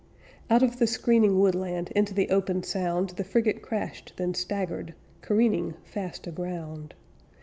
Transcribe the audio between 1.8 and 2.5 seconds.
Into the